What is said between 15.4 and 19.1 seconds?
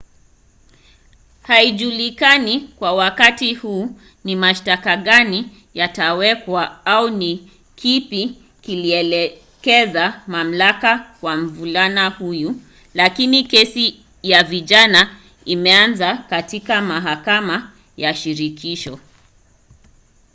imeanza katika mahakama ya shirikisho